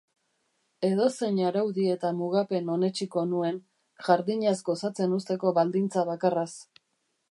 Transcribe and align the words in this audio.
Edozein 0.87 1.37
araudi 1.49 1.85
eta 1.97 2.11
mugapen 2.23 2.73
onetsiko 2.77 3.27
nuen, 3.35 3.63
jardinaz 4.09 4.59
gozatzen 4.73 5.19
uzteko 5.23 5.57
baldintza 5.61 6.13
bakarraz. 6.15 6.53